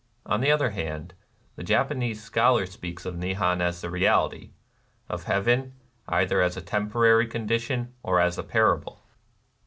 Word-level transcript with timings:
On 0.25 0.41
the 0.41 0.49
other 0.51 0.71
hand, 0.71 1.13
the 1.55 1.63
Japanese 1.63 2.23
scholar 2.23 2.65
speaks 2.65 3.05
of 3.05 3.15
Nehan 3.17 3.61
as 3.61 3.81
the 3.81 3.89
reality,— 3.91 4.49
of 5.11 5.25
heaven, 5.25 5.73
either 6.07 6.41
as 6.41 6.57
a 6.57 6.61
temporary 6.63 7.27
condition 7.27 7.93
or 8.01 8.19
as 8.19 8.39
a 8.39 8.43
parable. 8.43 9.03